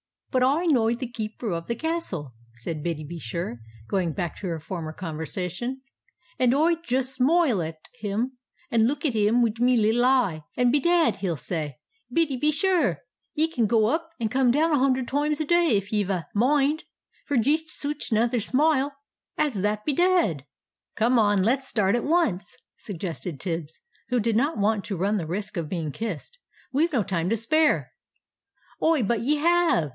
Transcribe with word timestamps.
"But 0.31 0.41
Oi 0.43 0.63
know 0.63 0.89
the 0.95 1.09
Keeper 1.11 1.51
of 1.51 1.67
the 1.67 1.75
Castle," 1.75 2.33
said 2.53 2.81
Biddy 2.81 3.03
be 3.03 3.19
sure, 3.19 3.59
going 3.89 4.13
back 4.13 4.35
to 4.37 4.47
her 4.47 4.61
former 4.61 4.93
conversation, 4.93 5.81
"and 6.39 6.55
Oi 6.55 6.75
jist 6.75 7.13
smoile 7.13 7.61
at 7.61 7.89
him, 7.99 8.37
and 8.71 8.87
look 8.87 9.05
at 9.05 9.13
him 9.13 9.41
wid 9.43 9.59
me 9.59 9.75
little 9.75 10.05
eye, 10.05 10.43
and 10.55 10.71
'Bedad,' 10.71 11.17
he'll 11.17 11.35
say, 11.35 11.71
'Biddy 12.11 12.37
be 12.37 12.49
sure, 12.49 12.99
ye 13.35 13.47
can 13.49 13.67
go 13.67 13.87
up 13.87 14.09
and 14.21 14.31
come 14.31 14.51
down 14.51 14.71
a 14.71 14.79
hundred 14.79 15.05
toimes 15.05 15.41
a 15.41 15.45
day, 15.45 15.75
if 15.77 15.91
ye've 15.91 16.09
a 16.09 16.25
moind, 16.33 16.85
for 17.27 17.35
jist 17.37 17.67
such 17.67 18.09
another 18.09 18.39
smoile 18.39 18.91
as 19.37 19.61
that, 19.61 19.85
bedad!'" 19.85 20.45
"Come 20.95 21.19
on, 21.19 21.43
let's 21.43 21.67
start 21.67 21.93
at 21.93 22.05
once!" 22.05 22.55
suggested 22.77 23.39
Tibbs, 23.39 23.81
who 24.09 24.19
did 24.19 24.37
not 24.37 24.57
want 24.57 24.85
to 24.85 24.97
run 24.97 25.17
the 25.17 25.27
risk 25.27 25.57
of 25.57 25.69
being 25.69 25.91
kissed. 25.91 26.39
"We've 26.71 26.93
no 26.93 27.03
time 27.03 27.29
to 27.29 27.37
spare." 27.37 27.91
"Oh, 28.79 29.03
but 29.03 29.21
ye 29.21 29.35
have!" 29.35 29.89